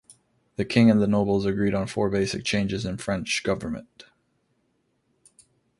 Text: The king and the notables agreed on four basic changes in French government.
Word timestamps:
The 0.55 0.65
king 0.65 0.89
and 0.89 0.99
the 0.99 1.05
notables 1.05 1.45
agreed 1.45 1.75
on 1.75 1.85
four 1.85 2.09
basic 2.09 2.43
changes 2.43 2.87
in 2.87 2.97
French 2.97 3.43
government. 3.43 4.05